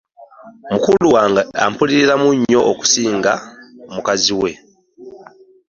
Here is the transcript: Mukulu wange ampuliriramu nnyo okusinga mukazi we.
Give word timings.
Mukulu 0.71 1.05
wange 1.15 1.41
ampuliriramu 1.65 2.29
nnyo 2.37 2.61
okusinga 2.71 3.33
mukazi 3.93 4.33
we. 4.41 4.51